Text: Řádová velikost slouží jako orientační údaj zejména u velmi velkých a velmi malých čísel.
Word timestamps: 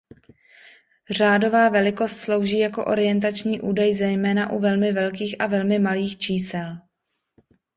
Řádová 1.09 1.69
velikost 1.69 2.17
slouží 2.17 2.59
jako 2.59 2.85
orientační 2.85 3.61
údaj 3.61 3.93
zejména 3.93 4.51
u 4.51 4.59
velmi 4.59 4.91
velkých 4.91 5.41
a 5.41 5.47
velmi 5.47 5.79
malých 5.79 6.17
čísel. 6.17 6.77